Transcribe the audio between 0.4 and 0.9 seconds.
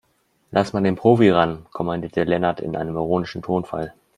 Lass mal